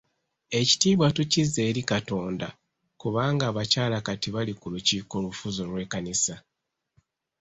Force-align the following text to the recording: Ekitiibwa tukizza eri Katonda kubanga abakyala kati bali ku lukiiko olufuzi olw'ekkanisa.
Ekitiibwa 0.59 1.07
tukizza 1.15 1.61
eri 1.69 1.81
Katonda 1.91 2.47
kubanga 3.01 3.43
abakyala 3.51 3.97
kati 4.07 4.27
bali 4.35 4.53
ku 4.59 4.65
lukiiko 4.73 5.13
olufuzi 5.19 5.59
olw'ekkanisa. 5.65 6.35